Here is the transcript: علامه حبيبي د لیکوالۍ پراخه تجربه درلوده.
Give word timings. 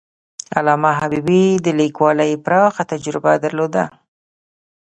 علامه 0.57 0.91
حبيبي 0.99 1.45
د 1.65 1.67
لیکوالۍ 1.79 2.31
پراخه 2.45 2.83
تجربه 2.91 3.31
درلوده. 3.43 3.85